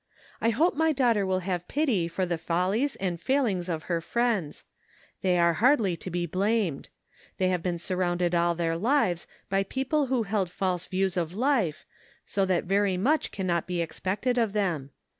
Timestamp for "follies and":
2.39-3.21